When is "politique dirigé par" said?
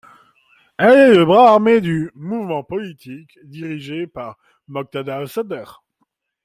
2.63-4.39